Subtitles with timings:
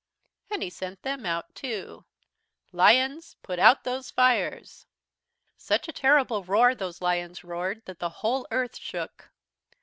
[0.49, 2.05] "And he sent them out too.
[2.71, 4.87] "'Lions, put out those fires!'
[5.57, 9.29] "Such a terrible roar those lions roared that the whole Earth shook.